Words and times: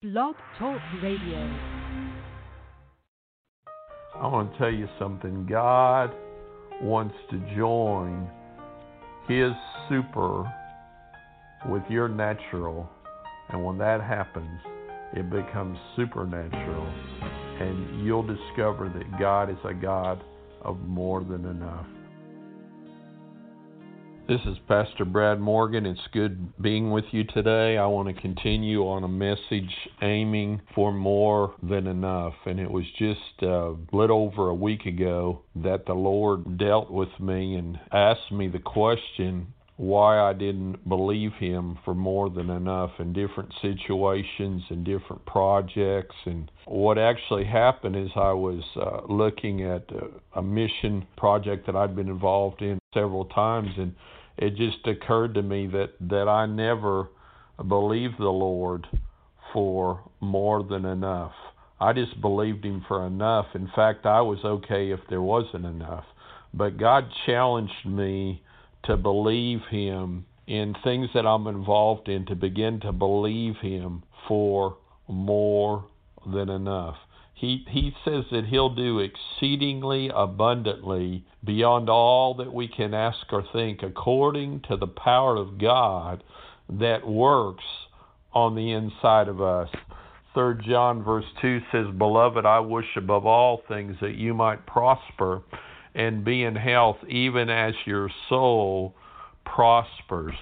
Blog 0.00 0.36
Talk 0.60 0.80
Radio. 1.02 1.58
I 4.14 4.28
want 4.28 4.52
to 4.52 4.58
tell 4.58 4.72
you 4.72 4.88
something. 4.96 5.44
God 5.44 6.12
wants 6.80 7.16
to 7.32 7.56
join 7.56 8.30
His 9.26 9.50
super 9.88 10.44
with 11.68 11.82
your 11.88 12.08
natural. 12.08 12.88
And 13.48 13.64
when 13.64 13.76
that 13.78 14.00
happens, 14.00 14.60
it 15.14 15.28
becomes 15.30 15.76
supernatural. 15.96 16.86
And 17.58 18.06
you'll 18.06 18.22
discover 18.22 18.88
that 18.96 19.18
God 19.18 19.50
is 19.50 19.58
a 19.64 19.74
God 19.74 20.22
of 20.62 20.78
more 20.78 21.24
than 21.24 21.44
enough. 21.44 21.86
This 24.28 24.42
is 24.44 24.58
Pastor 24.68 25.06
Brad 25.06 25.40
Morgan. 25.40 25.86
It's 25.86 26.06
good 26.12 26.52
being 26.60 26.90
with 26.90 27.06
you 27.12 27.24
today. 27.24 27.78
I 27.78 27.86
want 27.86 28.14
to 28.14 28.20
continue 28.20 28.82
on 28.82 29.02
a 29.02 29.08
message 29.08 29.74
aiming 30.02 30.60
for 30.74 30.92
more 30.92 31.54
than 31.62 31.86
enough. 31.86 32.34
And 32.44 32.60
it 32.60 32.70
was 32.70 32.84
just 32.98 33.40
a 33.40 33.74
little 33.90 34.30
over 34.30 34.50
a 34.50 34.54
week 34.54 34.84
ago 34.84 35.40
that 35.56 35.86
the 35.86 35.94
Lord 35.94 36.58
dealt 36.58 36.90
with 36.90 37.08
me 37.18 37.54
and 37.54 37.80
asked 37.90 38.30
me 38.30 38.48
the 38.48 38.58
question 38.58 39.46
why 39.78 40.20
I 40.20 40.34
didn't 40.34 40.86
believe 40.86 41.32
him 41.38 41.78
for 41.82 41.94
more 41.94 42.28
than 42.28 42.50
enough 42.50 42.90
in 42.98 43.14
different 43.14 43.54
situations 43.62 44.62
and 44.68 44.84
different 44.84 45.24
projects. 45.24 46.16
And 46.26 46.50
what 46.66 46.98
actually 46.98 47.44
happened 47.44 47.96
is 47.96 48.10
I 48.14 48.32
was 48.32 48.62
uh, 48.76 49.10
looking 49.10 49.62
at 49.62 49.84
a, 49.90 50.38
a 50.40 50.42
mission 50.42 51.06
project 51.16 51.64
that 51.64 51.76
I'd 51.76 51.96
been 51.96 52.08
involved 52.10 52.60
in 52.60 52.78
several 52.92 53.24
times, 53.26 53.70
and 53.78 53.94
it 54.38 54.56
just 54.56 54.86
occurred 54.86 55.34
to 55.34 55.42
me 55.42 55.66
that, 55.68 55.90
that 56.00 56.28
I 56.28 56.46
never 56.46 57.08
believed 57.66 58.18
the 58.18 58.28
Lord 58.28 58.86
for 59.52 60.00
more 60.20 60.62
than 60.62 60.84
enough. 60.84 61.32
I 61.80 61.92
just 61.92 62.20
believed 62.20 62.64
him 62.64 62.84
for 62.88 63.06
enough. 63.06 63.46
In 63.54 63.70
fact, 63.74 64.06
I 64.06 64.20
was 64.20 64.38
okay 64.44 64.90
if 64.90 65.00
there 65.08 65.22
wasn't 65.22 65.64
enough. 65.64 66.04
But 66.54 66.78
God 66.78 67.04
challenged 67.26 67.84
me 67.84 68.42
to 68.84 68.96
believe 68.96 69.60
Him 69.70 70.24
in 70.46 70.74
things 70.82 71.08
that 71.14 71.26
I'm 71.26 71.46
involved 71.46 72.08
in, 72.08 72.26
to 72.26 72.34
begin 72.34 72.80
to 72.80 72.92
believe 72.92 73.56
Him 73.60 74.02
for 74.26 74.76
more 75.06 75.84
than 76.26 76.48
enough. 76.48 76.96
He, 77.38 77.64
he 77.68 77.94
says 78.04 78.24
that 78.32 78.46
He'll 78.46 78.74
do 78.74 78.98
exceedingly 78.98 80.10
abundantly 80.12 81.24
beyond 81.44 81.88
all 81.88 82.34
that 82.34 82.52
we 82.52 82.66
can 82.66 82.94
ask 82.94 83.32
or 83.32 83.44
think, 83.52 83.84
according 83.84 84.62
to 84.68 84.76
the 84.76 84.88
power 84.88 85.36
of 85.36 85.56
God 85.56 86.24
that 86.68 87.06
works 87.06 87.64
on 88.32 88.56
the 88.56 88.72
inside 88.72 89.28
of 89.28 89.40
us. 89.40 89.68
3 90.34 90.54
John 90.66 91.04
verse 91.04 91.24
2 91.40 91.60
says, 91.70 91.86
Beloved, 91.96 92.44
I 92.44 92.58
wish 92.58 92.96
above 92.96 93.24
all 93.24 93.62
things 93.68 93.96
that 94.00 94.16
you 94.16 94.34
might 94.34 94.66
prosper 94.66 95.42
and 95.94 96.24
be 96.24 96.42
in 96.42 96.56
health, 96.56 96.98
even 97.08 97.48
as 97.48 97.74
your 97.86 98.10
soul 98.28 98.94
prospers. 99.44 100.34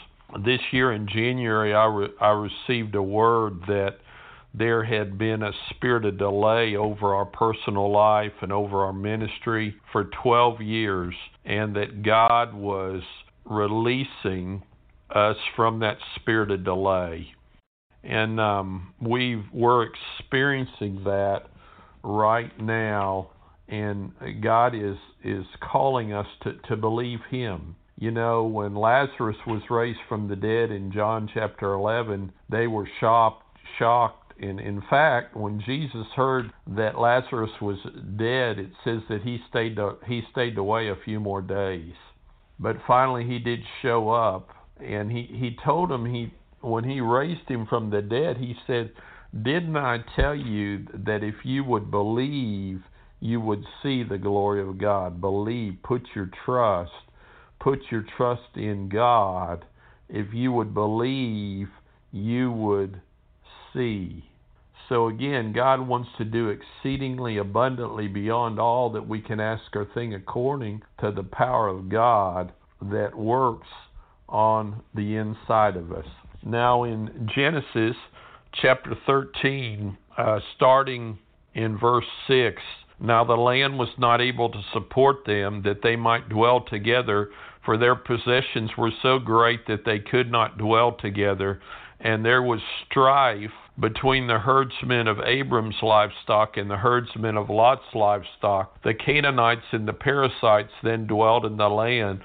This 0.44 0.60
year 0.72 0.92
in 0.92 1.06
January, 1.06 1.74
I, 1.74 1.84
re- 1.84 2.14
I 2.20 2.30
received 2.30 2.94
a 2.94 3.02
word 3.02 3.60
that 3.68 3.98
there 4.56 4.84
had 4.84 5.18
been 5.18 5.42
a 5.42 5.52
spirit 5.70 6.04
of 6.04 6.18
delay 6.18 6.76
over 6.76 7.14
our 7.14 7.26
personal 7.26 7.90
life 7.92 8.32
and 8.40 8.52
over 8.52 8.84
our 8.84 8.92
ministry 8.92 9.74
for 9.92 10.10
12 10.22 10.62
years, 10.62 11.14
and 11.44 11.76
that 11.76 12.02
God 12.02 12.54
was 12.54 13.02
releasing 13.44 14.62
us 15.14 15.36
from 15.54 15.80
that 15.80 15.98
spirit 16.16 16.50
of 16.50 16.64
delay. 16.64 17.28
And 18.02 18.40
um, 18.40 18.94
we 19.00 19.42
we're 19.52 19.86
experiencing 19.86 21.02
that 21.04 21.42
right 22.02 22.58
now 22.60 23.30
and 23.68 24.12
God 24.42 24.74
is 24.74 24.96
is 25.24 25.44
calling 25.60 26.12
us 26.12 26.26
to 26.42 26.54
to 26.68 26.76
believe 26.76 27.20
Him. 27.30 27.76
You 27.98 28.10
know, 28.10 28.44
when 28.44 28.74
Lazarus 28.74 29.36
was 29.46 29.62
raised 29.70 29.98
from 30.08 30.28
the 30.28 30.36
dead 30.36 30.70
in 30.70 30.92
John 30.92 31.30
chapter 31.32 31.72
11, 31.72 32.30
they 32.50 32.66
were 32.66 32.88
shocked 33.00 33.42
shocked 33.78 34.25
and 34.40 34.60
in 34.60 34.82
fact, 34.90 35.36
when 35.36 35.60
Jesus 35.64 36.06
heard 36.14 36.52
that 36.66 36.98
Lazarus 36.98 37.50
was 37.60 37.78
dead, 38.16 38.58
it 38.58 38.70
says 38.84 39.00
that 39.08 39.22
he 39.22 39.38
stayed 39.48 39.78
he 40.06 40.22
stayed 40.32 40.58
away 40.58 40.88
a 40.88 40.96
few 41.04 41.20
more 41.20 41.42
days. 41.42 41.94
But 42.58 42.76
finally 42.86 43.24
he 43.26 43.38
did 43.38 43.60
show 43.82 44.10
up 44.10 44.50
and 44.78 45.10
he 45.10 45.22
he 45.22 45.56
told 45.64 45.90
him 45.90 46.04
he 46.06 46.32
when 46.60 46.84
he 46.84 47.00
raised 47.00 47.48
him 47.48 47.66
from 47.66 47.90
the 47.90 48.02
dead, 48.02 48.38
he 48.38 48.54
said, 48.66 48.92
"Didn't 49.42 49.76
I 49.76 49.98
tell 50.16 50.34
you 50.34 50.86
that 50.92 51.22
if 51.22 51.44
you 51.44 51.64
would 51.64 51.90
believe 51.90 52.82
you 53.20 53.40
would 53.40 53.64
see 53.82 54.02
the 54.02 54.18
glory 54.18 54.60
of 54.62 54.78
God. 54.78 55.20
Believe, 55.20 55.78
put 55.82 56.02
your 56.14 56.30
trust, 56.44 56.92
put 57.58 57.80
your 57.90 58.04
trust 58.16 58.56
in 58.56 58.88
God. 58.88 59.64
If 60.08 60.32
you 60.32 60.52
would 60.52 60.74
believe, 60.74 61.68
you 62.12 62.52
would 62.52 63.00
see. 63.76 64.24
So 64.88 65.08
again, 65.08 65.52
God 65.52 65.86
wants 65.86 66.08
to 66.18 66.24
do 66.24 66.48
exceedingly 66.48 67.38
abundantly 67.38 68.08
beyond 68.08 68.58
all 68.58 68.90
that 68.90 69.06
we 69.06 69.20
can 69.20 69.40
ask 69.40 69.64
or 69.74 69.86
think 69.94 70.14
according 70.14 70.82
to 71.00 71.10
the 71.10 71.24
power 71.24 71.68
of 71.68 71.88
God 71.88 72.52
that 72.80 73.16
works 73.16 73.68
on 74.28 74.82
the 74.94 75.16
inside 75.16 75.76
of 75.76 75.92
us. 75.92 76.06
Now, 76.44 76.84
in 76.84 77.28
Genesis 77.34 77.96
chapter 78.62 78.96
13, 79.06 79.96
uh, 80.16 80.38
starting 80.54 81.18
in 81.54 81.78
verse 81.78 82.04
6, 82.28 82.62
now 83.00 83.24
the 83.24 83.34
land 83.34 83.78
was 83.78 83.88
not 83.98 84.20
able 84.20 84.50
to 84.50 84.62
support 84.72 85.24
them, 85.26 85.62
that 85.64 85.82
they 85.82 85.96
might 85.96 86.28
dwell 86.28 86.60
together, 86.60 87.30
for 87.64 87.76
their 87.76 87.96
possessions 87.96 88.70
were 88.78 88.92
so 89.02 89.18
great 89.18 89.66
that 89.66 89.84
they 89.84 89.98
could 89.98 90.30
not 90.30 90.56
dwell 90.56 90.92
together. 90.92 91.60
And 92.00 92.24
there 92.24 92.42
was 92.42 92.60
strife 92.88 93.50
between 93.78 94.26
the 94.26 94.38
herdsmen 94.38 95.06
of 95.06 95.20
Abram's 95.20 95.76
livestock 95.82 96.56
and 96.56 96.70
the 96.70 96.76
herdsmen 96.76 97.36
of 97.36 97.50
Lot's 97.50 97.94
livestock. 97.94 98.82
The 98.82 98.94
Canaanites 98.94 99.66
and 99.72 99.86
the 99.86 99.92
Perizzites 99.92 100.72
then 100.82 101.06
dwelled 101.06 101.44
in 101.44 101.56
the 101.56 101.68
land. 101.68 102.20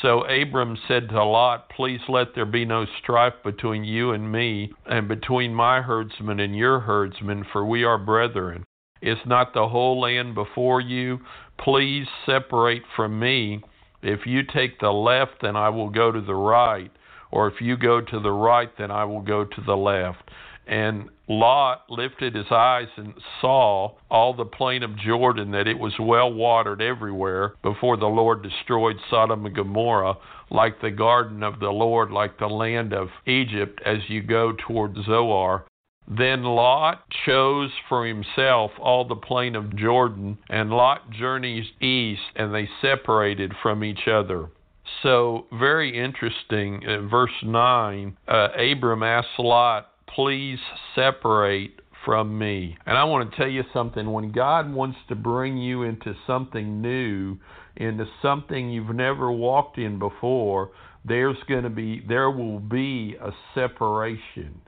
So 0.00 0.24
Abram 0.24 0.78
said 0.88 1.08
to 1.08 1.24
Lot, 1.24 1.68
Please 1.70 2.00
let 2.08 2.34
there 2.34 2.46
be 2.46 2.64
no 2.64 2.86
strife 3.02 3.34
between 3.44 3.84
you 3.84 4.12
and 4.12 4.30
me, 4.30 4.72
and 4.86 5.08
between 5.08 5.54
my 5.54 5.82
herdsmen 5.82 6.40
and 6.40 6.56
your 6.56 6.80
herdsmen, 6.80 7.44
for 7.52 7.64
we 7.64 7.84
are 7.84 7.98
brethren. 7.98 8.64
Is 9.00 9.18
not 9.26 9.52
the 9.52 9.68
whole 9.68 10.00
land 10.00 10.34
before 10.34 10.80
you? 10.80 11.18
Please 11.58 12.06
separate 12.24 12.84
from 12.94 13.18
me. 13.18 13.60
If 14.02 14.26
you 14.26 14.42
take 14.44 14.78
the 14.78 14.92
left, 14.92 15.42
then 15.42 15.56
I 15.56 15.68
will 15.68 15.90
go 15.90 16.12
to 16.12 16.20
the 16.20 16.34
right. 16.34 16.90
Or 17.32 17.48
if 17.48 17.60
you 17.60 17.76
go 17.76 18.00
to 18.00 18.20
the 18.20 18.30
right, 18.30 18.70
then 18.78 18.90
I 18.90 19.04
will 19.04 19.22
go 19.22 19.44
to 19.44 19.60
the 19.66 19.76
left. 19.76 20.30
And 20.66 21.08
Lot 21.28 21.84
lifted 21.88 22.36
his 22.36 22.46
eyes 22.52 22.88
and 22.96 23.14
saw 23.40 23.96
all 24.10 24.34
the 24.34 24.44
plain 24.44 24.82
of 24.82 24.96
Jordan, 24.96 25.50
that 25.52 25.66
it 25.66 25.78
was 25.78 25.94
well 25.98 26.32
watered 26.32 26.80
everywhere 26.80 27.54
before 27.62 27.96
the 27.96 28.06
Lord 28.06 28.42
destroyed 28.42 28.96
Sodom 29.10 29.46
and 29.46 29.56
Gomorrah, 29.56 30.18
like 30.50 30.80
the 30.80 30.90
garden 30.90 31.42
of 31.42 31.58
the 31.58 31.70
Lord, 31.70 32.10
like 32.12 32.38
the 32.38 32.46
land 32.46 32.92
of 32.92 33.08
Egypt, 33.26 33.80
as 33.84 33.98
you 34.08 34.22
go 34.22 34.52
toward 34.52 34.94
Zoar. 35.04 35.64
Then 36.06 36.42
Lot 36.44 37.04
chose 37.24 37.70
for 37.88 38.06
himself 38.06 38.72
all 38.78 39.06
the 39.06 39.16
plain 39.16 39.56
of 39.56 39.74
Jordan, 39.76 40.38
and 40.48 40.70
Lot 40.70 41.10
journeys 41.10 41.66
east, 41.80 42.22
and 42.36 42.54
they 42.54 42.68
separated 42.80 43.52
from 43.62 43.82
each 43.82 44.06
other. 44.06 44.48
So, 45.02 45.46
very 45.52 45.96
interesting. 45.98 46.82
In 46.82 47.08
verse 47.08 47.30
9, 47.42 48.16
uh, 48.28 48.48
Abram 48.56 49.02
asked 49.02 49.38
Lot, 49.38 49.88
Please 50.14 50.58
separate 50.94 51.80
from 52.04 52.36
me. 52.36 52.76
And 52.86 52.98
I 52.98 53.04
want 53.04 53.30
to 53.30 53.36
tell 53.36 53.48
you 53.48 53.62
something 53.72 54.12
when 54.12 54.32
God 54.32 54.72
wants 54.72 54.98
to 55.08 55.14
bring 55.14 55.56
you 55.56 55.82
into 55.82 56.14
something 56.26 56.82
new, 56.82 57.38
into 57.76 58.06
something 58.20 58.70
you've 58.70 58.94
never 58.94 59.32
walked 59.32 59.78
in 59.78 59.98
before, 59.98 60.70
there's 61.04 61.36
going 61.48 61.64
to 61.64 61.70
be, 61.70 62.04
there 62.06 62.30
will 62.30 62.60
be 62.60 63.16
a 63.20 63.30
separation 63.54 64.60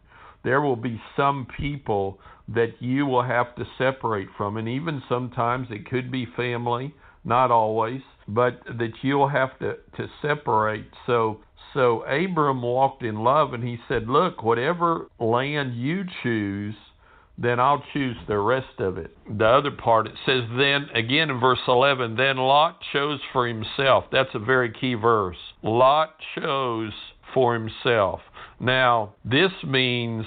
there 0.44 0.60
will 0.60 0.76
be 0.76 1.00
some 1.16 1.46
people 1.56 2.20
that 2.48 2.74
you 2.78 3.06
will 3.06 3.22
have 3.22 3.56
to 3.56 3.64
separate 3.78 4.28
from, 4.36 4.58
and 4.58 4.68
even 4.68 5.02
sometimes 5.08 5.66
it 5.70 5.88
could 5.88 6.12
be 6.12 6.26
family, 6.36 6.94
not 7.24 7.50
always, 7.50 8.02
but 8.28 8.60
that 8.66 8.92
you'll 9.02 9.28
have 9.28 9.58
to, 9.58 9.76
to 9.96 10.08
separate. 10.22 10.86
So 11.06 11.40
so 11.74 12.02
Abram 12.04 12.62
walked 12.62 13.02
in 13.02 13.16
love 13.16 13.52
and 13.52 13.62
he 13.62 13.78
said, 13.88 14.08
Look, 14.08 14.42
whatever 14.42 15.08
land 15.18 15.74
you 15.76 16.04
choose, 16.22 16.76
then 17.36 17.58
I'll 17.58 17.82
choose 17.92 18.16
the 18.28 18.38
rest 18.38 18.78
of 18.78 18.96
it. 18.96 19.16
The 19.28 19.46
other 19.46 19.72
part, 19.72 20.06
it 20.06 20.14
says, 20.24 20.42
then, 20.56 20.88
again 20.94 21.30
in 21.30 21.40
verse 21.40 21.58
11, 21.66 22.16
then 22.16 22.36
Lot 22.36 22.78
chose 22.92 23.18
for 23.32 23.48
himself. 23.48 24.04
That's 24.12 24.34
a 24.34 24.38
very 24.38 24.70
key 24.70 24.94
verse. 24.94 25.36
Lot 25.62 26.14
chose 26.36 26.92
for 27.34 27.54
himself. 27.54 28.20
Now, 28.60 29.14
this 29.24 29.50
means 29.66 30.24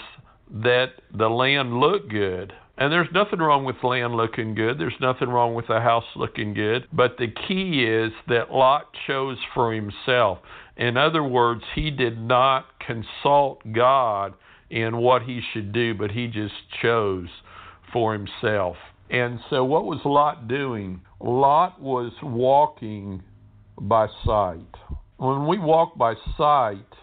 that 0.51 0.87
the 1.17 1.29
land 1.29 1.79
looked 1.79 2.09
good. 2.09 2.51
And 2.77 2.93
there's 2.93 3.07
nothing 3.11 3.39
wrong 3.39 3.65
with 3.65 3.83
land 3.83 4.15
looking 4.15 4.53
good. 4.53 4.77
There's 4.77 4.93
nothing 5.01 5.29
wrong 5.29 5.55
with 5.55 5.69
a 5.69 5.81
house 5.81 6.03
looking 6.15 6.53
good. 6.53 6.87
But 6.93 7.17
the 7.17 7.27
key 7.47 7.83
is 7.83 8.11
that 8.27 8.51
Lot 8.51 8.85
chose 9.07 9.37
for 9.55 9.73
himself. 9.73 10.39
In 10.75 10.95
other 10.95 11.23
words, 11.23 11.63
he 11.73 11.89
did 11.89 12.19
not 12.19 12.65
consult 12.85 13.61
God 13.73 14.35
in 14.69 14.97
what 14.97 15.23
he 15.23 15.41
should 15.53 15.71
do, 15.73 15.95
but 15.95 16.11
he 16.11 16.27
just 16.27 16.53
chose 16.81 17.29
for 17.91 18.13
himself. 18.13 18.75
And 19.09 19.39
so, 19.49 19.63
what 19.63 19.85
was 19.85 19.99
Lot 20.05 20.47
doing? 20.47 21.01
Lot 21.19 21.81
was 21.81 22.11
walking 22.21 23.23
by 23.79 24.07
sight. 24.23 24.67
When 25.17 25.47
we 25.47 25.57
walk 25.57 25.97
by 25.97 26.13
sight, 26.37 26.93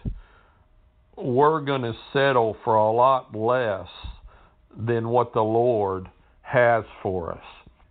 we're 1.17 1.61
going 1.61 1.81
to 1.81 1.93
settle 2.13 2.55
for 2.63 2.75
a 2.75 2.91
lot 2.91 3.35
less 3.35 3.87
than 4.77 5.09
what 5.09 5.33
the 5.33 5.43
Lord 5.43 6.09
has 6.41 6.83
for 7.01 7.31
us. 7.31 7.43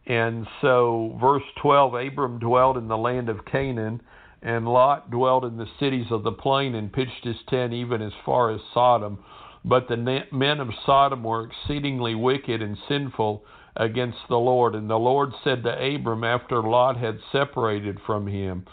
And 0.06 0.46
so, 0.60 1.16
verse 1.20 1.42
12 1.62 1.94
Abram 1.94 2.38
dwelled 2.38 2.76
in 2.76 2.88
the 2.88 2.96
land 2.96 3.28
of 3.28 3.44
Canaan, 3.46 4.02
and 4.42 4.68
Lot 4.68 5.10
dwelled 5.10 5.44
in 5.44 5.56
the 5.56 5.68
cities 5.80 6.06
of 6.10 6.22
the 6.22 6.32
plain 6.32 6.74
and 6.74 6.92
pitched 6.92 7.24
his 7.24 7.36
tent 7.48 7.72
even 7.72 8.02
as 8.02 8.12
far 8.24 8.50
as 8.50 8.60
Sodom. 8.74 9.18
But 9.64 9.88
the 9.88 10.24
men 10.30 10.60
of 10.60 10.68
Sodom 10.84 11.24
were 11.24 11.46
exceedingly 11.46 12.14
wicked 12.14 12.60
and 12.60 12.76
sinful 12.86 13.42
against 13.76 14.18
the 14.28 14.36
Lord. 14.36 14.74
And 14.74 14.90
the 14.90 14.98
Lord 14.98 15.32
said 15.42 15.62
to 15.62 15.94
Abram 15.94 16.22
after 16.22 16.62
Lot 16.62 16.98
had 16.98 17.18
separated 17.32 17.98
from 18.06 18.26
him, 18.26 18.66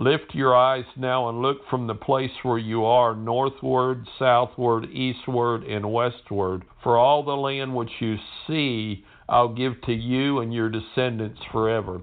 Lift 0.00 0.32
your 0.32 0.54
eyes 0.54 0.84
now 0.96 1.28
and 1.28 1.42
look 1.42 1.58
from 1.68 1.88
the 1.88 1.94
place 1.94 2.30
where 2.44 2.56
you 2.56 2.84
are 2.84 3.16
northward, 3.16 4.06
southward, 4.16 4.84
eastward, 4.92 5.64
and 5.64 5.92
westward. 5.92 6.62
For 6.84 6.96
all 6.96 7.24
the 7.24 7.32
land 7.32 7.74
which 7.74 7.90
you 7.98 8.14
see, 8.46 9.04
I'll 9.28 9.52
give 9.52 9.72
to 9.82 9.92
you 9.92 10.38
and 10.38 10.54
your 10.54 10.70
descendants 10.70 11.40
forever. 11.50 12.00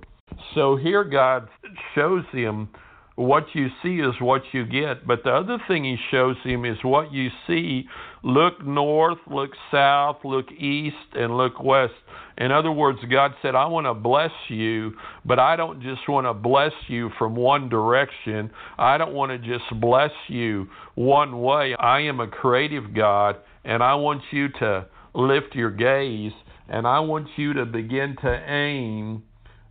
So 0.55 0.75
here 0.75 1.05
God 1.05 1.47
shows 1.95 2.25
him 2.33 2.67
what 3.15 3.45
you 3.53 3.67
see 3.81 3.95
is 3.95 4.13
what 4.19 4.41
you 4.51 4.65
get. 4.65 5.07
But 5.07 5.23
the 5.23 5.31
other 5.31 5.57
thing 5.67 5.83
he 5.85 5.97
shows 6.11 6.35
him 6.43 6.65
is 6.65 6.77
what 6.83 7.13
you 7.13 7.29
see. 7.47 7.87
Look 8.23 8.65
north, 8.65 9.19
look 9.29 9.51
south, 9.71 10.17
look 10.23 10.51
east, 10.51 10.95
and 11.13 11.37
look 11.37 11.61
west. 11.63 11.93
In 12.37 12.51
other 12.51 12.71
words, 12.71 12.99
God 13.09 13.31
said, 13.41 13.55
I 13.55 13.67
want 13.67 13.85
to 13.85 13.93
bless 13.93 14.31
you, 14.49 14.93
but 15.23 15.39
I 15.39 15.55
don't 15.55 15.81
just 15.81 16.09
want 16.09 16.27
to 16.27 16.33
bless 16.33 16.73
you 16.87 17.09
from 17.17 17.35
one 17.35 17.69
direction. 17.69 18.51
I 18.77 18.97
don't 18.97 19.13
want 19.13 19.31
to 19.31 19.37
just 19.37 19.79
bless 19.79 20.11
you 20.27 20.67
one 20.95 21.41
way. 21.41 21.73
I 21.79 22.01
am 22.01 22.19
a 22.19 22.27
creative 22.27 22.93
God, 22.93 23.37
and 23.63 23.81
I 23.81 23.95
want 23.95 24.21
you 24.31 24.49
to 24.59 24.87
lift 25.13 25.55
your 25.55 25.71
gaze, 25.71 26.33
and 26.67 26.85
I 26.85 26.99
want 26.99 27.29
you 27.37 27.53
to 27.53 27.65
begin 27.65 28.17
to 28.21 28.51
aim 28.51 29.23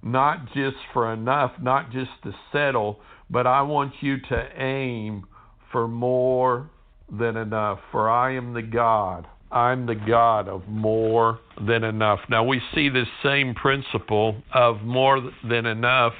not 0.03 0.47
just 0.55 0.77
for 0.93 1.13
enough, 1.13 1.53
not 1.61 1.91
just 1.91 2.11
to 2.23 2.33
settle, 2.53 3.01
but 3.31 3.47
I 3.47 3.63
want 3.63 3.93
you 4.01 4.21
to 4.21 4.49
aim 4.57 5.25
for 5.73 5.89
more 5.89 6.71
than 7.11 7.37
enough. 7.37 7.81
For 7.91 8.09
I 8.09 8.35
am 8.35 8.55
the 8.55 8.63
God 8.63 9.27
I'm 9.55 9.87
the 9.87 9.95
God 9.95 10.49
of 10.49 10.67
more 10.67 11.39
than 11.65 11.85
enough. 11.85 12.19
Now 12.29 12.43
we 12.43 12.61
see 12.75 12.89
this 12.89 13.07
same 13.23 13.55
principle 13.55 14.35
of 14.53 14.83
more 14.83 15.31
than 15.49 15.65
enough 15.65 16.13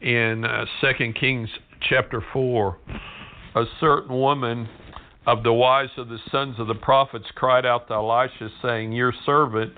in 0.00 0.44
uh, 0.44 0.66
2 0.80 1.12
Kings 1.14 1.48
chapter 1.88 2.22
4. 2.32 2.78
A 3.56 3.64
certain 3.80 4.16
woman 4.16 4.68
of 5.26 5.42
the 5.42 5.52
wives 5.52 5.90
of 5.96 6.08
the 6.08 6.18
sons 6.30 6.60
of 6.60 6.68
the 6.68 6.76
prophets 6.76 7.24
cried 7.34 7.66
out 7.66 7.88
to 7.88 7.94
Elisha, 7.94 8.50
saying, 8.62 8.92
Your 8.92 9.12
servant, 9.24 9.72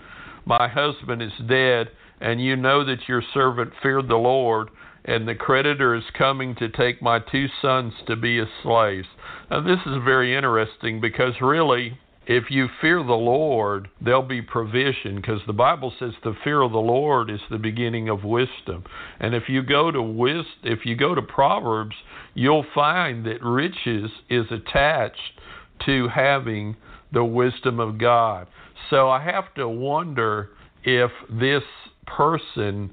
my 0.44 0.68
husband, 0.68 1.22
is 1.22 1.32
dead, 1.48 1.88
and 2.20 2.42
you 2.42 2.56
know 2.56 2.84
that 2.84 3.08
your 3.08 3.22
servant 3.32 3.72
feared 3.82 4.08
the 4.08 4.16
Lord, 4.16 4.68
and 5.04 5.26
the 5.26 5.34
creditor 5.34 5.94
is 5.94 6.04
coming 6.16 6.54
to 6.56 6.68
take 6.68 7.00
my 7.00 7.18
two 7.18 7.46
sons 7.62 7.94
to 8.06 8.16
be 8.16 8.38
his 8.38 8.48
slaves. 8.62 9.06
Now, 9.50 9.60
this 9.60 9.80
is 9.86 10.04
very 10.04 10.36
interesting 10.36 11.00
because 11.00 11.34
really, 11.40 11.98
if 12.26 12.50
you 12.50 12.68
fear 12.80 13.02
the 13.02 13.14
Lord, 13.14 13.88
there'll 14.02 14.22
be 14.22 14.42
provision 14.42 15.16
because 15.16 15.40
the 15.46 15.54
Bible 15.54 15.94
says 15.98 16.12
the 16.22 16.36
fear 16.44 16.60
of 16.60 16.72
the 16.72 16.78
Lord 16.78 17.30
is 17.30 17.40
the 17.50 17.58
beginning 17.58 18.10
of 18.10 18.22
wisdom. 18.22 18.84
And 19.18 19.34
if 19.34 19.44
you 19.48 19.62
go 19.62 19.90
to 19.90 20.44
if 20.62 20.84
you 20.84 20.94
go 20.94 21.14
to 21.14 21.22
Proverbs, 21.22 21.96
you'll 22.34 22.66
find 22.74 23.24
that 23.24 23.42
riches 23.42 24.10
is 24.28 24.44
attached 24.50 25.40
to 25.86 26.08
having 26.08 26.76
the 27.12 27.24
wisdom 27.24 27.80
of 27.80 27.96
God. 27.96 28.46
So 28.90 29.08
I 29.08 29.22
have 29.22 29.54
to 29.54 29.66
wonder 29.66 30.50
if 30.84 31.10
this 31.30 31.62
person 32.06 32.90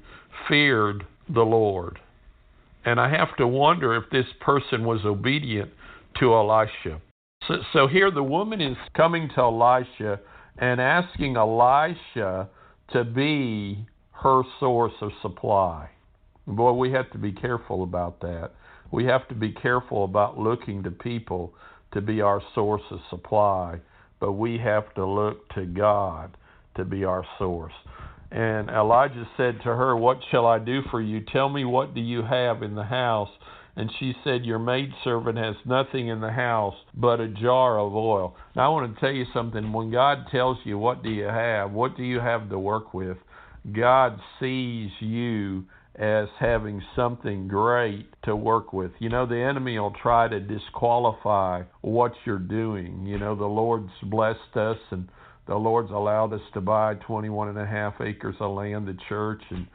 feared 0.48 1.06
the 1.32 1.42
Lord. 1.42 1.98
And 2.84 3.00
I 3.00 3.10
have 3.10 3.36
to 3.36 3.46
wonder 3.46 3.96
if 3.96 4.04
this 4.10 4.26
person 4.40 4.84
was 4.84 5.00
obedient 5.04 5.70
to 6.20 6.34
Elisha. 6.34 7.00
So, 7.48 7.56
so 7.72 7.86
here 7.86 8.10
the 8.10 8.22
woman 8.22 8.60
is 8.60 8.76
coming 8.94 9.28
to 9.34 9.40
Elisha 9.40 10.20
and 10.58 10.80
asking 10.80 11.36
Elisha 11.36 12.48
to 12.92 13.04
be 13.04 13.86
her 14.12 14.42
source 14.60 14.92
of 15.00 15.10
supply. 15.20 15.90
Boy, 16.46 16.72
we 16.72 16.92
have 16.92 17.10
to 17.10 17.18
be 17.18 17.32
careful 17.32 17.82
about 17.82 18.20
that. 18.20 18.52
We 18.92 19.04
have 19.06 19.26
to 19.28 19.34
be 19.34 19.50
careful 19.50 20.04
about 20.04 20.38
looking 20.38 20.82
to 20.84 20.90
people 20.90 21.52
to 21.92 22.00
be 22.00 22.20
our 22.20 22.40
source 22.54 22.82
of 22.90 23.00
supply, 23.10 23.80
but 24.20 24.32
we 24.32 24.58
have 24.58 24.94
to 24.94 25.04
look 25.04 25.48
to 25.54 25.66
God 25.66 26.36
to 26.76 26.84
be 26.84 27.04
our 27.04 27.24
source. 27.38 27.72
And 28.30 28.68
Elijah 28.68 29.28
said 29.36 29.58
to 29.58 29.74
her, 29.74 29.96
What 29.96 30.18
shall 30.30 30.46
I 30.46 30.58
do 30.58 30.82
for 30.90 31.00
you? 31.00 31.20
Tell 31.32 31.48
me, 31.48 31.64
what 31.64 31.94
do 31.94 32.00
you 32.00 32.22
have 32.22 32.62
in 32.62 32.74
the 32.74 32.84
house? 32.84 33.30
And 33.76 33.90
she 33.98 34.14
said, 34.24 34.44
Your 34.44 34.58
maidservant 34.58 35.38
has 35.38 35.54
nothing 35.64 36.08
in 36.08 36.20
the 36.20 36.32
house 36.32 36.74
but 36.94 37.20
a 37.20 37.28
jar 37.28 37.78
of 37.78 37.94
oil. 37.94 38.34
Now, 38.54 38.66
I 38.66 38.68
want 38.68 38.94
to 38.94 39.00
tell 39.00 39.12
you 39.12 39.26
something. 39.32 39.72
When 39.72 39.90
God 39.90 40.26
tells 40.30 40.58
you, 40.64 40.78
What 40.78 41.02
do 41.02 41.10
you 41.10 41.24
have? 41.24 41.70
What 41.70 41.96
do 41.96 42.02
you 42.02 42.20
have 42.20 42.48
to 42.50 42.58
work 42.58 42.94
with? 42.94 43.18
God 43.72 44.18
sees 44.40 44.90
you 45.00 45.64
as 45.98 46.28
having 46.38 46.82
something 46.94 47.48
great 47.48 48.06
to 48.24 48.36
work 48.36 48.72
with. 48.72 48.92
You 48.98 49.08
know, 49.08 49.26
the 49.26 49.38
enemy 49.38 49.78
will 49.78 49.94
try 50.02 50.28
to 50.28 50.38
disqualify 50.38 51.62
what 51.80 52.12
you're 52.24 52.38
doing. 52.38 53.06
You 53.06 53.18
know, 53.18 53.34
the 53.34 53.46
Lord's 53.46 53.92
blessed 54.02 54.56
us 54.56 54.76
and 54.90 55.08
the 55.46 55.54
Lord's 55.54 55.90
allowed 55.90 56.32
us 56.32 56.40
to 56.54 56.60
buy 56.60 56.94
21 56.94 57.48
and 57.48 57.58
a 57.58 57.66
half 57.66 57.94
acres 58.00 58.36
of 58.40 58.52
land, 58.52 58.88
the 58.88 58.96
church, 59.08 59.42
and 59.50 59.66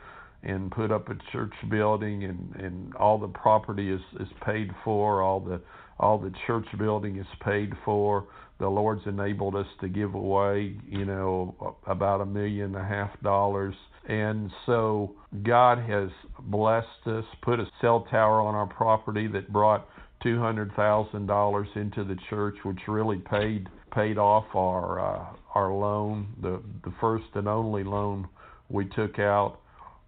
and 0.44 0.72
put 0.72 0.92
up 0.92 1.08
a 1.10 1.16
church 1.32 1.54
building 1.70 2.24
and 2.24 2.56
and 2.56 2.96
all 2.96 3.18
the 3.18 3.28
property 3.28 3.92
is 3.92 4.02
is 4.20 4.28
paid 4.46 4.72
for 4.84 5.22
all 5.22 5.40
the 5.40 5.62
all 6.00 6.18
the 6.18 6.34
church 6.48 6.66
building 6.78 7.18
is 7.18 7.28
paid 7.44 7.74
for. 7.86 8.28
The 8.60 8.68
lord's 8.68 9.02
enabled 9.08 9.56
us 9.56 9.68
to 9.82 9.88
give 9.88 10.14
away 10.14 10.76
you 10.88 11.06
know 11.06 11.78
about 11.88 12.22
a 12.22 12.26
million 12.26 12.76
and 12.76 12.76
a 12.76 12.84
half 12.84 13.12
dollars. 13.22 13.76
And 14.10 14.52
so 14.66 15.16
god 15.44 15.78
has 15.78 16.10
blessed 16.40 17.08
us 17.08 17.26
put 17.44 17.60
a 17.60 17.66
cell 17.80 18.08
tower 18.10 18.42
on 18.42 18.56
our 18.56 18.68
property 18.68 19.28
that 19.28 19.54
brought 19.54 19.88
two 20.24 20.40
hundred 20.40 20.74
thousand 20.76 21.28
dollars 21.28 21.68
into 21.76 22.04
the 22.04 22.18
church 22.30 22.56
which 22.64 22.80
really 22.88 23.18
paid 23.18 23.68
paid 23.94 24.18
off 24.18 24.46
our 24.56 25.00
uh, 25.00 25.26
our 25.56 25.74
loan 25.74 26.28
the 26.42 26.62
the 26.84 26.94
first 27.00 27.26
and 27.36 27.48
only 27.48 27.84
loan 27.84 28.28
we 28.70 28.86
took 28.86 29.20
out 29.20 29.60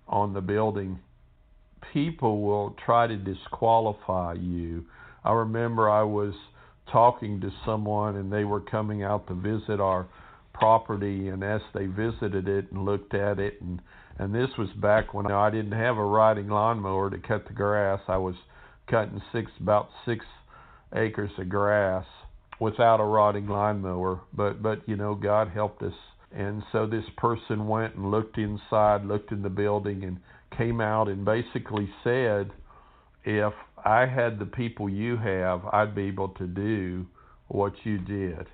on 0.08 0.34
the 0.34 0.42
building, 0.42 1.00
people 1.92 2.42
will 2.42 2.76
try 2.86 3.08
to 3.08 3.18
disqualify 3.18 4.34
you. 4.34 4.86
I 5.24 5.34
remember 5.34 5.90
I 5.90 6.04
was 6.04 6.34
talking 6.92 7.42
to 7.42 7.52
someone 7.66 8.18
and 8.18 8.32
they 8.32 8.44
were 8.44 8.62
coming 8.62 9.04
out 9.04 9.28
to 9.28 9.34
visit 9.34 9.80
our 9.80 10.08
property 10.54 11.30
and 11.30 11.44
as 11.44 11.62
they 11.74 11.88
visited 11.88 12.48
it 12.48 12.72
and 12.72 12.86
looked 12.86 13.14
at 13.14 13.40
it 13.40 13.62
and 13.62 13.82
and 14.20 14.34
this 14.34 14.50
was 14.60 14.70
back 14.80 15.16
when 15.16 15.32
I 15.32 15.50
didn't 15.50 15.72
have 15.72 15.98
a 15.98 16.06
riding 16.06 16.48
lawnmower 16.48 17.10
to 17.10 17.18
cut 17.18 17.48
the 17.48 17.54
grass. 17.54 18.00
I 18.08 18.18
was 18.18 18.36
cutting 18.88 19.20
six 19.32 19.50
about 19.60 19.90
six 20.06 20.24
acres 20.96 21.32
of 21.40 21.50
grass 21.50 22.06
without 22.64 23.00
a 23.00 23.04
riding 23.04 23.48
lawnmower. 23.48 24.22
But 24.34 24.62
but 24.64 24.88
you 24.88 24.96
know 24.96 25.16
God 25.16 25.50
helped 25.50 25.84
us 25.84 25.94
and 26.36 26.64
so 26.72 26.88
this 26.88 27.06
person 27.18 27.68
went 27.68 27.96
and 27.96 28.10
looked 28.10 28.38
inside, 28.38 29.06
looked 29.06 29.32
in 29.32 29.44
the 29.44 29.50
building, 29.50 30.04
and 30.04 30.18
came 30.58 30.82
out 30.82 31.08
and 31.08 31.24
basically 31.24 31.90
said, 32.04 32.52
If 33.24 33.54
I 33.86 34.08
had 34.08 34.40
the 34.40 34.46
people 34.46 34.90
you 34.90 35.18
have, 35.18 35.64
I'd 35.72 35.94
be 35.94 36.04
able 36.04 36.30
to 36.30 36.48
do 36.48 37.06
what 37.50 37.74
you 37.84 38.00
did. 38.00 38.48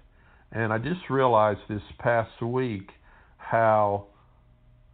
And 0.51 0.73
I 0.73 0.77
just 0.77 1.09
realized 1.09 1.61
this 1.69 1.81
past 1.99 2.41
week 2.41 2.89
how 3.37 4.07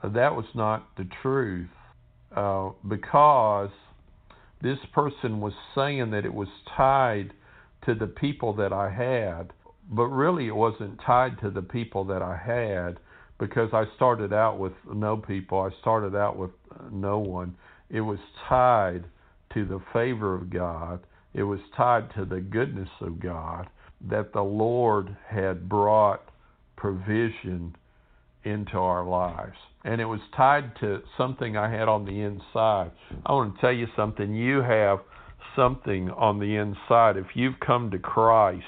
that 0.04 0.36
was 0.36 0.46
not 0.54 0.96
the 0.98 1.08
truth 1.24 1.70
uh, 2.36 2.70
because 2.88 3.72
this 4.62 4.78
person 4.94 5.42
was 5.42 5.54
saying 5.74 6.12
that 6.12 6.26
it 6.26 6.34
was 6.34 6.50
tied 6.78 7.32
to 7.86 7.96
the 7.96 8.08
people 8.08 8.54
that 8.54 8.74
I 8.74 8.90
had 8.90 9.54
but 9.90 10.08
really 10.08 10.48
it 10.48 10.56
wasn't 10.56 11.00
tied 11.06 11.40
to 11.42 11.50
the 11.50 11.62
people 11.62 12.06
that 12.06 12.22
I 12.22 12.36
had 12.36 13.00
because 13.38 13.70
I 13.74 13.84
started 13.96 14.34
out 14.34 14.58
with 14.58 14.74
no 14.92 15.18
people. 15.18 15.60
I 15.60 15.70
started 15.82 16.16
out 16.16 16.38
with 16.38 16.52
no 16.92 17.20
one. 17.20 17.56
It 17.90 18.02
was 18.02 18.20
tied 18.48 19.06
to 19.54 19.66
the 19.66 19.82
favor 19.94 20.34
of 20.34 20.50
God. 20.50 21.02
It 21.34 21.44
was 21.44 21.60
tied 21.76 22.14
to 22.16 22.26
the 22.26 22.40
goodness 22.40 22.90
of 23.02 23.20
God 23.20 23.70
that 24.10 24.34
the 24.34 24.42
Lord 24.42 25.16
had 25.28 25.70
brought 25.70 26.24
provision 26.78 27.76
into 28.44 28.78
our 28.78 29.06
lives. 29.06 29.58
And 29.84 30.02
it 30.02 30.06
was 30.06 30.22
tied 30.36 30.76
to 30.80 31.02
something 31.18 31.58
I 31.58 31.70
had 31.70 31.88
on 31.88 32.06
the 32.06 32.22
inside. 32.22 32.92
I 33.26 33.34
want 33.34 33.56
to 33.56 33.62
tell 33.62 33.72
you 33.72 33.88
something. 33.96 34.34
You 34.34 34.62
have 34.62 35.00
something 35.56 36.10
on 36.12 36.40
the 36.40 36.56
inside. 36.56 37.18
If 37.18 37.28
you've 37.36 37.60
come 37.60 37.92
to 37.92 38.00
Christ, 38.00 38.66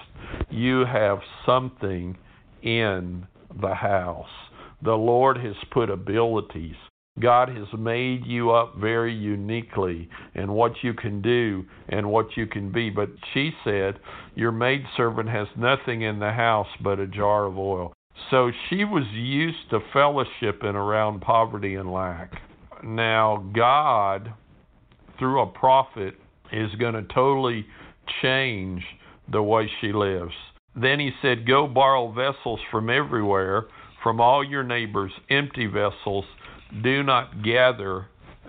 you 0.50 0.86
have 0.86 1.20
something 1.46 2.18
in 2.62 3.28
the 3.62 3.74
house. 3.74 4.26
The 4.84 4.94
Lord 4.94 5.38
has 5.38 5.56
put 5.72 5.90
abilities. 5.90 6.76
God 7.20 7.50
has 7.50 7.68
made 7.78 8.26
you 8.28 8.52
up 8.52 8.76
very 8.78 9.14
uniquely 9.14 10.08
in 10.36 10.52
what 10.52 10.74
you 10.84 10.94
can 10.94 11.22
do 11.22 11.66
and 11.90 12.12
what 12.12 12.38
you 12.38 12.46
can 12.46 12.72
be. 12.72 12.92
But 12.92 13.10
she 13.34 13.52
said, 13.64 14.00
Your 14.36 14.52
maidservant 14.52 15.30
has 15.30 15.48
nothing 15.58 16.04
in 16.04 16.20
the 16.20 16.32
house 16.32 16.68
but 16.84 17.00
a 17.00 17.08
jar 17.08 17.46
of 17.46 17.58
oil. 17.58 17.94
So 18.30 18.52
she 18.70 18.84
was 18.84 19.06
used 19.14 19.70
to 19.72 19.80
fellowshipping 19.94 20.76
around 20.76 21.22
poverty 21.22 21.76
and 21.76 21.92
lack. 21.92 22.34
Now, 22.84 23.44
God, 23.56 24.34
through 25.18 25.42
a 25.42 25.48
prophet, 25.48 26.16
is 26.52 26.74
going 26.76 26.94
to 26.94 27.04
totally 27.14 27.66
change 28.22 28.84
the 29.32 29.42
way 29.42 29.70
she 29.82 29.92
lives. 29.92 30.34
Then 30.76 31.00
he 31.00 31.12
said, 31.22 31.48
Go 31.48 31.68
borrow 31.68 32.12
vessels 32.12 32.60
from 32.72 32.90
everywhere, 32.90 33.66
from 34.04 34.22
all 34.22 34.44
your 34.44 34.64
neighbors, 34.64 35.12
empty 35.30 35.66
vessels. 35.66 36.26
Do 36.84 37.04
not 37.04 37.44
gather 37.44 38.08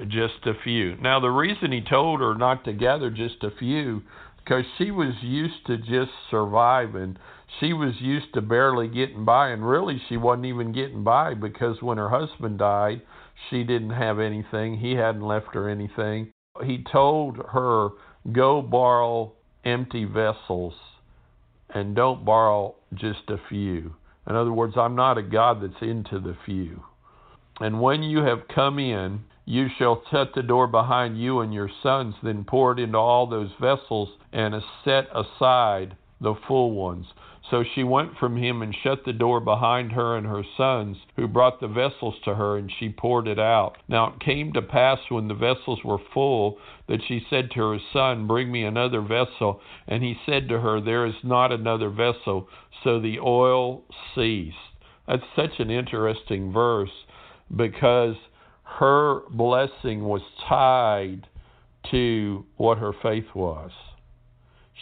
just 0.08 0.46
a 0.46 0.52
few. 0.62 0.96
Now, 0.96 1.20
the 1.20 1.30
reason 1.30 1.72
he 1.72 1.80
told 1.80 2.20
her 2.20 2.34
not 2.34 2.64
to 2.64 2.72
gather 2.72 3.10
just 3.10 3.42
a 3.42 3.50
few, 3.58 4.02
because 4.36 4.64
she 4.76 4.90
was 4.90 5.14
used 5.22 5.66
to 5.66 5.76
just 5.78 6.12
surviving. 6.30 7.16
She 7.60 7.72
was 7.72 7.94
used 8.00 8.32
to 8.34 8.40
barely 8.40 8.88
getting 8.88 9.24
by, 9.24 9.48
and 9.50 9.68
really, 9.68 10.00
she 10.08 10.16
wasn't 10.16 10.46
even 10.46 10.72
getting 10.72 11.04
by 11.04 11.34
because 11.34 11.82
when 11.82 11.98
her 11.98 12.08
husband 12.08 12.58
died, 12.58 13.02
she 13.48 13.64
didn't 13.64 13.90
have 13.90 14.18
anything. 14.18 14.78
He 14.78 14.92
hadn't 14.92 15.22
left 15.22 15.54
her 15.54 15.68
anything. 15.68 16.32
He 16.64 16.84
told 16.90 17.36
her, 17.52 17.90
Go 18.32 18.62
borrow 18.62 19.32
empty 19.64 20.04
vessels 20.04 20.74
and 21.70 21.94
don't 21.94 22.24
borrow 22.24 22.74
just 22.94 23.28
a 23.28 23.38
few. 23.48 23.94
In 24.28 24.36
other 24.36 24.52
words, 24.52 24.74
I'm 24.76 24.94
not 24.94 25.18
a 25.18 25.22
God 25.22 25.62
that's 25.62 25.82
into 25.82 26.18
the 26.18 26.36
few. 26.44 26.82
And 27.60 27.80
when 27.80 28.02
you 28.02 28.18
have 28.18 28.48
come 28.54 28.78
in, 28.78 29.20
you 29.44 29.68
shall 29.78 30.02
shut 30.10 30.34
the 30.34 30.42
door 30.42 30.66
behind 30.66 31.20
you 31.20 31.40
and 31.40 31.52
your 31.52 31.70
sons, 31.82 32.14
then 32.22 32.44
pour 32.44 32.72
it 32.72 32.78
into 32.78 32.98
all 32.98 33.26
those 33.26 33.50
vessels, 33.60 34.10
and 34.32 34.54
set 34.84 35.08
aside 35.14 35.96
the 36.20 36.34
full 36.46 36.72
ones. 36.72 37.06
So 37.50 37.64
she 37.74 37.82
went 37.82 38.18
from 38.18 38.36
him 38.36 38.60
and 38.60 38.76
shut 38.82 39.04
the 39.04 39.12
door 39.12 39.40
behind 39.40 39.92
her 39.92 40.16
and 40.16 40.26
her 40.26 40.42
sons, 40.56 40.98
who 41.16 41.26
brought 41.26 41.60
the 41.60 41.68
vessels 41.68 42.14
to 42.24 42.34
her, 42.34 42.58
and 42.58 42.70
she 42.78 42.90
poured 42.90 43.26
it 43.26 43.38
out. 43.38 43.76
Now 43.88 44.08
it 44.08 44.20
came 44.20 44.52
to 44.52 44.62
pass 44.62 44.98
when 45.08 45.28
the 45.28 45.34
vessels 45.34 45.82
were 45.82 45.98
full 46.12 46.58
that 46.88 47.00
she 47.08 47.26
said 47.30 47.50
to 47.52 47.60
her 47.60 47.78
son, 47.92 48.26
Bring 48.26 48.52
me 48.52 48.64
another 48.64 49.00
vessel. 49.00 49.60
And 49.86 50.02
he 50.02 50.16
said 50.26 50.48
to 50.48 50.60
her, 50.60 50.80
There 50.80 51.06
is 51.06 51.14
not 51.22 51.52
another 51.52 51.88
vessel. 51.88 52.48
So 52.84 53.00
the 53.00 53.18
oil 53.18 53.84
ceased. 54.14 54.56
That's 55.06 55.22
such 55.34 55.58
an 55.58 55.70
interesting 55.70 56.52
verse 56.52 56.90
because 57.56 58.16
her 58.64 59.22
blessing 59.30 60.04
was 60.04 60.20
tied 60.46 61.26
to 61.90 62.44
what 62.56 62.76
her 62.78 62.92
faith 63.02 63.34
was. 63.34 63.70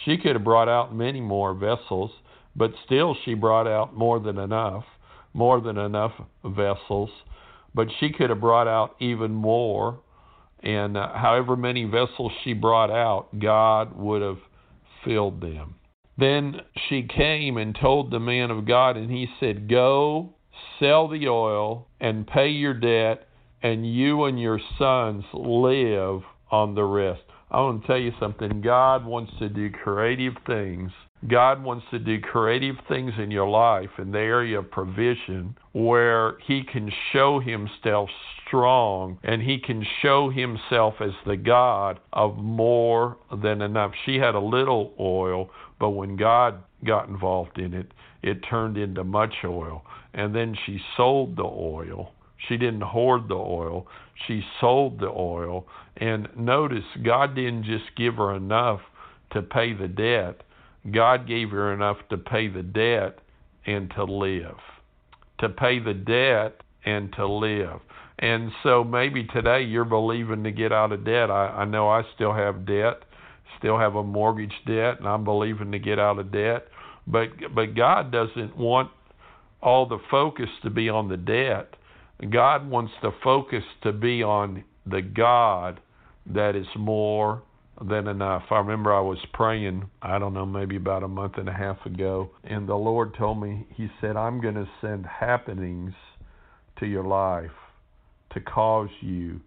She 0.03 0.17
could 0.17 0.35
have 0.35 0.43
brought 0.43 0.69
out 0.69 0.93
many 0.93 1.21
more 1.21 1.53
vessels, 1.53 2.11
but 2.57 2.71
still 2.85 3.15
she 3.23 3.35
brought 3.35 3.67
out 3.67 3.95
more 3.95 4.19
than 4.19 4.39
enough, 4.39 4.83
more 5.33 5.61
than 5.61 5.77
enough 5.77 6.13
vessels. 6.43 7.11
But 7.73 7.87
she 7.99 8.11
could 8.11 8.31
have 8.31 8.41
brought 8.41 8.67
out 8.67 8.95
even 8.99 9.31
more, 9.31 9.99
and 10.61 10.97
uh, 10.97 11.13
however 11.13 11.55
many 11.55 11.85
vessels 11.85 12.31
she 12.43 12.53
brought 12.53 12.89
out, 12.89 13.27
God 13.39 13.95
would 13.95 14.23
have 14.23 14.39
filled 15.05 15.39
them. 15.39 15.75
Then 16.17 16.61
she 16.89 17.03
came 17.03 17.57
and 17.57 17.77
told 17.79 18.09
the 18.09 18.19
man 18.19 18.49
of 18.49 18.65
God, 18.65 18.97
and 18.97 19.11
he 19.11 19.27
said, 19.39 19.69
Go, 19.69 20.33
sell 20.79 21.07
the 21.07 21.27
oil, 21.27 21.87
and 21.99 22.25
pay 22.25 22.49
your 22.49 22.73
debt, 22.73 23.27
and 23.61 23.93
you 23.93 24.23
and 24.25 24.39
your 24.39 24.59
sons 24.79 25.23
live 25.33 26.21
on 26.49 26.73
the 26.73 26.83
rest. 26.83 27.21
I 27.51 27.61
want 27.61 27.81
to 27.81 27.87
tell 27.87 27.97
you 27.97 28.11
something. 28.19 28.61
God 28.61 29.05
wants 29.05 29.31
to 29.39 29.47
do 29.47 29.69
creative 29.69 30.33
things. 30.47 30.91
God 31.25 31.63
wants 31.63 31.85
to 31.89 31.97
do 31.97 32.21
creative 32.21 32.75
things 32.87 33.13
in 33.17 33.31
your 33.31 33.49
life 33.49 33.89
in 33.97 34.11
the 34.11 34.19
area 34.19 34.59
of 34.59 34.69
provision 34.69 35.57
where 35.73 36.37
He 36.45 36.63
can 36.63 36.91
show 37.11 37.39
Himself 37.39 38.09
strong 38.45 39.17
and 39.23 39.41
He 39.41 39.57
can 39.57 39.83
show 40.01 40.29
Himself 40.29 40.95
as 41.01 41.13
the 41.25 41.37
God 41.37 41.99
of 42.13 42.37
more 42.37 43.17
than 43.41 43.63
enough. 43.63 43.93
She 44.05 44.17
had 44.17 44.35
a 44.35 44.39
little 44.39 44.93
oil, 44.99 45.49
but 45.79 45.89
when 45.91 46.17
God 46.17 46.61
got 46.85 47.09
involved 47.09 47.57
in 47.57 47.73
it, 47.73 47.91
it 48.21 48.43
turned 48.47 48.77
into 48.77 49.03
much 49.03 49.33
oil. 49.43 49.83
And 50.13 50.35
then 50.35 50.55
she 50.65 50.79
sold 50.95 51.35
the 51.35 51.43
oil. 51.43 52.11
She 52.47 52.57
didn't 52.57 52.81
hoard 52.81 53.27
the 53.27 53.35
oil, 53.35 53.87
she 54.27 54.43
sold 54.61 54.99
the 54.99 55.09
oil. 55.09 55.65
And 55.97 56.27
notice, 56.37 56.85
God 57.03 57.33
didn't 57.33 57.63
just 57.63 57.95
give 57.95 58.15
her 58.15 58.35
enough 58.35 58.81
to 59.31 59.41
pay 59.41 59.73
the 59.73 59.87
debt, 59.87 60.41
God 60.91 61.27
gave 61.27 61.49
her 61.49 61.73
enough 61.73 61.97
to 62.09 62.17
pay 62.17 62.47
the 62.47 62.63
debt 62.63 63.19
and 63.65 63.91
to 63.95 64.03
live. 64.03 64.57
To 65.39 65.49
pay 65.49 65.79
the 65.79 65.93
debt 65.93 66.61
and 66.85 67.11
to 67.13 67.27
live. 67.27 67.79
And 68.19 68.51
so 68.63 68.83
maybe 68.83 69.25
today 69.25 69.61
you're 69.61 69.85
believing 69.85 70.43
to 70.43 70.51
get 70.51 70.71
out 70.71 70.91
of 70.91 71.05
debt. 71.05 71.29
I, 71.29 71.47
I 71.47 71.65
know 71.65 71.89
I 71.89 72.03
still 72.15 72.33
have 72.33 72.65
debt, 72.65 73.03
still 73.59 73.77
have 73.77 73.95
a 73.95 74.03
mortgage 74.03 74.53
debt, 74.65 74.99
and 74.99 75.07
I'm 75.07 75.23
believing 75.23 75.71
to 75.71 75.79
get 75.79 75.99
out 75.99 76.17
of 76.17 76.31
debt. 76.31 76.67
But 77.05 77.29
but 77.53 77.75
God 77.75 78.11
doesn't 78.11 78.57
want 78.57 78.91
all 79.61 79.87
the 79.87 79.99
focus 80.09 80.49
to 80.63 80.69
be 80.69 80.89
on 80.89 81.09
the 81.09 81.17
debt. 81.17 81.75
God 82.31 82.67
wants 82.69 82.93
the 83.01 83.11
focus 83.23 83.63
to 83.83 83.91
be 83.91 84.23
on 84.23 84.63
the 84.85 85.01
God 85.01 85.79
that 86.25 86.55
is 86.55 86.67
more 86.75 87.43
than 87.85 88.07
enough. 88.07 88.43
I 88.49 88.57
remember 88.57 88.93
I 88.93 89.01
was 89.01 89.19
praying, 89.33 89.89
I 90.01 90.17
don't 90.17 90.33
know, 90.33 90.45
maybe 90.45 90.77
about 90.77 91.03
a 91.03 91.07
month 91.07 91.33
and 91.37 91.47
a 91.47 91.53
half 91.53 91.85
ago, 91.85 92.31
and 92.43 92.67
the 92.67 92.75
Lord 92.75 93.15
told 93.15 93.41
me, 93.41 93.67
He 93.75 93.87
said, 94.01 94.15
I'm 94.15 94.41
going 94.41 94.55
to 94.55 94.67
send 94.81 95.05
happenings 95.05 95.93
to 96.79 96.85
your 96.85 97.03
life 97.03 97.51
to 98.33 98.41
cause 98.41 98.89
you 99.01 99.39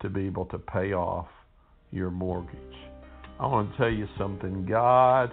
to 0.00 0.08
be 0.08 0.26
able 0.26 0.44
to 0.46 0.58
pay 0.58 0.92
off 0.92 1.28
your 1.90 2.10
mortgage. 2.10 2.54
I 3.40 3.46
want 3.46 3.72
to 3.72 3.76
tell 3.78 3.90
you 3.90 4.06
something. 4.18 4.66
God 4.66 5.32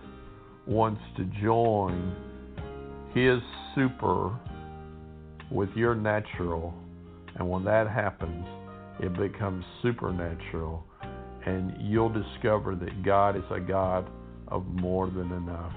wants 0.66 1.02
to 1.18 1.26
join 1.42 2.16
His 3.14 3.40
super 3.76 4.38
with 5.52 5.70
your 5.76 5.94
natural, 5.94 6.74
and 7.36 7.50
when 7.50 7.66
that 7.66 7.90
happens, 7.90 8.46
it 9.00 9.14
becomes 9.18 9.66
supernatural 9.82 10.86
and 11.46 11.76
you'll 11.80 12.10
discover 12.10 12.76
that 12.76 13.04
God 13.04 13.36
is 13.36 13.44
a 13.52 13.60
God 13.60 14.10
of 14.48 14.66
more 14.66 15.08
than 15.08 15.32
enough. 15.32 15.74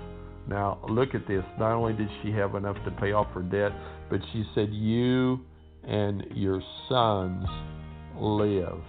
Now, 0.48 0.78
look 0.88 1.14
at 1.14 1.28
this. 1.28 1.44
Not 1.58 1.72
only 1.72 1.92
did 1.92 2.08
she 2.22 2.32
have 2.32 2.54
enough 2.54 2.76
to 2.84 2.90
pay 2.92 3.12
off 3.12 3.26
her 3.34 3.42
debt, 3.42 3.72
but 4.08 4.20
she 4.32 4.44
said, 4.54 4.70
You 4.72 5.40
and 5.84 6.25
your 6.34 6.62
sons 6.88 7.46
live. 8.16 8.80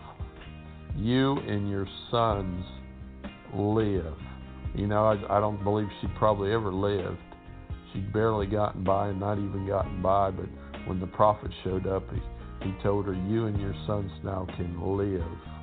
You 0.96 1.38
and 1.40 1.70
your 1.70 1.86
sons 2.10 2.66
live. 3.54 4.16
You 4.74 4.88
know, 4.88 5.06
I, 5.06 5.38
I 5.38 5.40
don't 5.42 5.62
believe 5.64 5.88
she 6.00 6.08
probably 6.18 6.54
ever 6.54 6.72
lived. 6.72 7.18
She'd 7.92 8.14
barely 8.14 8.46
gotten 8.46 8.84
by 8.84 9.10
and 9.10 9.20
not 9.20 9.38
even 9.38 9.68
gotten 9.68 10.02
by, 10.02 10.32
but 10.32 10.46
when 10.86 11.00
the 11.00 11.08
prophet 11.08 11.52
showed 11.64 11.88
up, 11.88 12.04
he, 12.14 12.70
he 12.70 12.74
told 12.82 13.06
her, 13.06 13.14
You 13.14 13.48
and 13.48 13.60
your 13.60 13.76
sons 13.86 14.12
now 14.24 14.48
can 14.56 14.98
live 14.98 15.59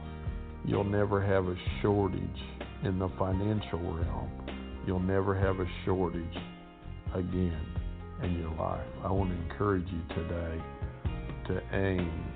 You'll 0.66 0.84
never 0.84 1.24
have 1.24 1.46
a 1.46 1.54
shortage 1.80 2.42
in 2.82 2.98
the 2.98 3.08
financial 3.18 3.78
realm. 3.78 4.30
You'll 4.84 4.98
never 4.98 5.32
have 5.38 5.60
a 5.60 5.66
shortage 5.84 6.36
again 7.14 7.64
in 8.24 8.40
your 8.40 8.50
life. 8.56 8.84
I 9.04 9.12
want 9.12 9.30
to 9.30 9.36
encourage 9.36 9.86
you 9.86 10.02
today 10.14 10.60
to 11.46 11.62
aim 11.72 12.34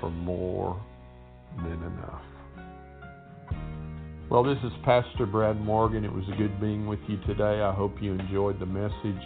for 0.00 0.10
more 0.10 0.84
than 1.58 1.80
enough. 1.82 2.22
Well, 4.28 4.42
this 4.42 4.58
is 4.64 4.72
Pastor 4.84 5.24
Brad 5.24 5.60
Morgan. 5.60 6.04
It 6.04 6.12
was 6.12 6.24
a 6.32 6.36
good 6.36 6.60
being 6.60 6.88
with 6.88 6.98
you 7.06 7.16
today. 7.28 7.62
I 7.62 7.72
hope 7.72 8.02
you 8.02 8.14
enjoyed 8.14 8.58
the 8.58 8.66
message. 8.66 9.22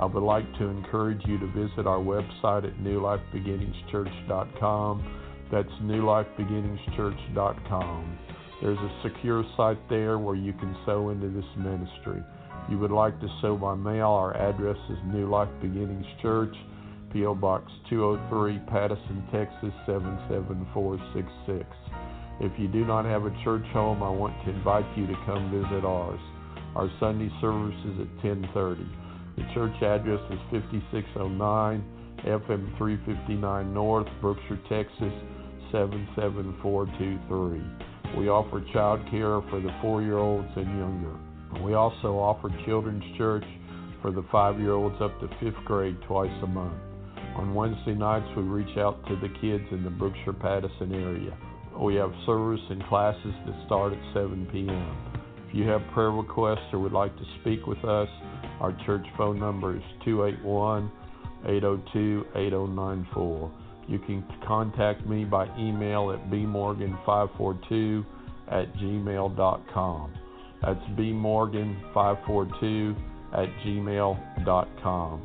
I 0.00 0.06
would 0.06 0.24
like 0.24 0.52
to 0.58 0.64
encourage 0.64 1.24
you 1.24 1.38
to 1.38 1.46
visit 1.46 1.86
our 1.86 2.00
website 2.00 2.64
at 2.64 2.76
newlifebeginningschurch.com. 2.78 5.20
That's 5.50 5.68
newlifebeginningschurch.com. 5.82 8.18
There's 8.62 8.78
a 8.78 9.00
secure 9.02 9.44
site 9.56 9.88
there 9.88 10.18
where 10.18 10.36
you 10.36 10.52
can 10.52 10.76
sow 10.86 11.08
into 11.10 11.28
this 11.28 11.44
ministry. 11.56 12.22
If 12.64 12.70
you 12.70 12.78
would 12.78 12.92
like 12.92 13.18
to 13.20 13.28
sow 13.40 13.56
by 13.56 13.74
mail, 13.74 14.08
our 14.08 14.36
address 14.36 14.76
is 14.90 14.98
New 15.06 15.30
Life 15.30 15.48
Beginnings 15.62 16.04
Church, 16.20 16.54
P.O. 17.12 17.34
Box 17.34 17.72
203, 17.88 18.58
Pattison, 18.70 19.24
Texas 19.32 19.72
77466. 19.86 21.66
If 22.40 22.52
you 22.58 22.68
do 22.68 22.84
not 22.86 23.04
have 23.04 23.24
a 23.24 23.30
church 23.42 23.64
home, 23.72 24.02
I 24.02 24.10
want 24.10 24.34
to 24.44 24.50
invite 24.50 24.86
you 24.96 25.06
to 25.06 25.14
come 25.26 25.50
visit 25.50 25.84
ours. 25.84 26.20
Our 26.76 26.88
Sunday 27.00 27.30
service 27.40 27.74
is 27.86 28.00
at 28.00 28.08
10:30. 28.22 28.86
The 29.36 29.42
church 29.54 29.82
address 29.82 30.20
is 30.30 30.38
5609 30.52 31.82
FM 32.24 32.76
359 32.78 33.74
North, 33.74 34.06
Brookshire, 34.20 34.60
Texas 34.68 35.12
77423. 35.72 38.18
We 38.18 38.28
offer 38.28 38.60
child 38.72 39.00
care 39.10 39.40
for 39.50 39.60
the 39.60 39.70
4-year-olds 39.82 40.48
and 40.56 40.78
younger. 40.78 41.16
We 41.64 41.74
also 41.74 42.18
offer 42.18 42.50
children's 42.66 43.04
church 43.16 43.44
for 44.02 44.10
the 44.10 44.22
5-year-olds 44.24 45.00
up 45.00 45.18
to 45.20 45.26
5th 45.26 45.64
grade 45.64 45.96
twice 46.06 46.30
a 46.42 46.46
month. 46.46 46.74
On 47.36 47.54
Wednesday 47.54 47.94
nights, 47.94 48.26
we 48.36 48.42
reach 48.42 48.76
out 48.76 49.06
to 49.06 49.14
the 49.16 49.28
kids 49.40 49.64
in 49.70 49.84
the 49.84 49.90
Brookshire 49.90 50.32
Pattison 50.32 50.92
area. 50.92 51.36
We 51.78 51.94
have 51.94 52.12
service 52.26 52.60
and 52.68 52.84
classes 52.86 53.32
that 53.46 53.54
start 53.66 53.92
at 53.92 53.98
7 54.12 54.48
p.m. 54.52 54.96
If 55.48 55.54
you 55.54 55.68
have 55.68 55.80
prayer 55.94 56.10
requests 56.10 56.72
or 56.72 56.80
would 56.80 56.92
like 56.92 57.16
to 57.16 57.24
speak 57.40 57.66
with 57.66 57.82
us, 57.84 58.08
our 58.60 58.76
church 58.84 59.06
phone 59.16 59.38
number 59.38 59.76
is 59.76 59.82
281 60.04 60.90
802 61.46 62.24
8094. 62.34 63.50
You 63.90 63.98
can 63.98 64.24
contact 64.46 65.04
me 65.04 65.24
by 65.24 65.46
email 65.58 66.12
at 66.12 66.30
bmorgan542 66.30 68.06
at 68.48 68.72
gmail.com. 68.74 70.14
That's 70.62 70.80
bmorgan542 70.96 72.96
at 73.32 73.48
gmail.com. 73.66 75.22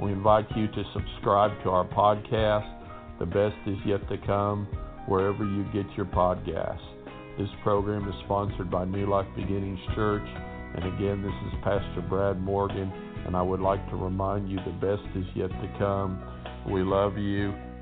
We 0.00 0.12
invite 0.12 0.46
you 0.56 0.66
to 0.66 0.82
subscribe 0.94 1.62
to 1.64 1.70
our 1.70 1.86
podcast, 1.86 3.18
The 3.18 3.26
Best 3.26 3.56
Is 3.66 3.76
Yet 3.84 4.08
to 4.08 4.16
Come 4.26 4.66
wherever 5.06 5.44
you 5.44 5.64
get 5.74 5.84
your 5.94 6.06
podcasts. 6.06 6.80
This 7.38 7.50
program 7.62 8.08
is 8.08 8.14
sponsored 8.24 8.70
by 8.70 8.86
New 8.86 9.10
Life 9.10 9.26
Beginnings 9.36 9.80
Church. 9.94 10.26
And 10.74 10.86
again, 10.94 11.22
this 11.22 11.34
is 11.52 11.58
Pastor 11.62 12.00
Brad 12.08 12.40
Morgan, 12.40 12.90
and 13.26 13.36
I 13.36 13.42
would 13.42 13.60
like 13.60 13.86
to 13.90 13.96
remind 13.96 14.50
you 14.50 14.58
the 14.64 14.72
best 14.72 15.02
is 15.14 15.26
yet 15.34 15.50
to 15.50 15.68
come. 15.78 16.18
We 16.70 16.82
love 16.82 17.18
you, 17.18 17.52